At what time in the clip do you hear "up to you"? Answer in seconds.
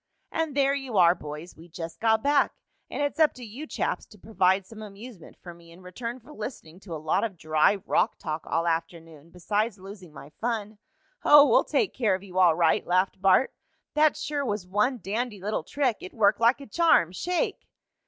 3.19-3.67